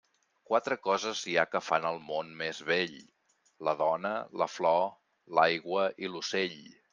[0.51, 2.95] Quatre coses hi ha que fan el món més bell:
[3.69, 4.81] la dona, la flor,
[5.41, 6.59] l'aigua i l'ocell.